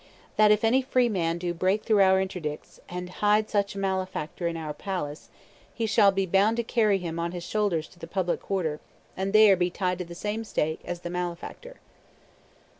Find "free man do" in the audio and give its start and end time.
0.81-1.53